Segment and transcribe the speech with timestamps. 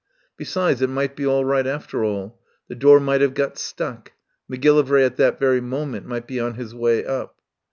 [0.35, 2.41] Besides, it might be all right after all.
[2.69, 4.13] The door might have got stuck.
[4.49, 7.37] Mac gillivray at that very moment might be on his way up.